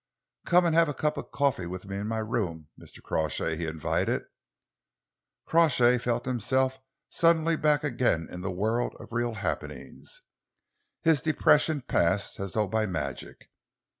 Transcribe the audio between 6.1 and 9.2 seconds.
himself suddenly back again in the world of